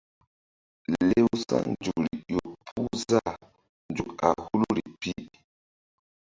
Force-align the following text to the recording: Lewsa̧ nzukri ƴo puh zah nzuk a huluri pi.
Lewsa̧ 1.07 1.61
nzukri 1.71 2.13
ƴo 2.33 2.41
puh 2.65 2.93
zah 3.09 3.31
nzuk 3.89 4.09
a 4.25 4.29
huluri 4.45 4.83
pi. 5.01 5.11